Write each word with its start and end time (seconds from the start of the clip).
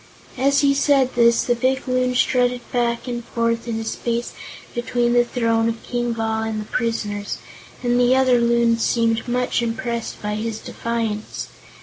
As 0.39 0.61
he 0.61 0.73
said 0.73 1.13
this, 1.13 1.43
the 1.43 1.53
big 1.53 1.83
Loon 1.87 2.15
strutted 2.15 2.61
back 2.71 3.07
and 3.07 3.23
forth 3.23 3.67
in 3.67 3.77
the 3.77 3.83
space 3.83 4.33
between 4.73 5.13
the 5.13 5.23
throne 5.23 5.69
of 5.69 5.83
King 5.83 6.11
Bal 6.13 6.41
and 6.41 6.59
the 6.59 6.65
prisoners, 6.65 7.37
and 7.83 7.99
the 7.99 8.15
other 8.15 8.39
Loons 8.41 8.83
seemed 8.83 9.27
much 9.27 9.61
impressed 9.61 10.19
by 10.19 10.33
his 10.33 10.57
defiance. 10.57 11.49